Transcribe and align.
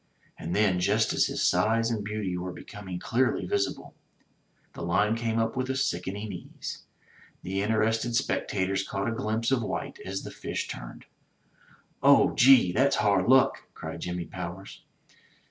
And 0.35 0.55
then 0.55 0.79
just 0.79 1.13
as 1.13 1.27
his 1.27 1.47
size 1.47 1.91
and 1.91 2.03
beauty 2.03 2.35
were 2.35 2.51
becoming 2.51 2.97
clearly 2.97 3.45
visible, 3.45 3.93
the 4.73 4.81
line 4.81 5.15
came 5.15 5.37
up 5.37 5.55
with 5.55 5.69
a 5.69 5.75
sickening 5.75 6.31
ease. 6.33 6.85
The 7.43 7.61
interested 7.61 8.15
spectators 8.15 8.81
caught 8.81 9.07
a 9.07 9.11
glimpse 9.11 9.51
of 9.51 9.61
white 9.61 9.99
as 10.03 10.23
the 10.23 10.31
fish 10.31 10.67
turned. 10.67 11.05
*'0h, 12.01 12.35
gee, 12.35 12.71
that's 12.71 12.95
hard 12.95 13.27
luck!" 13.27 13.65
cried 13.75 14.01
Jimmy 14.01 14.25
Powers. 14.25 14.81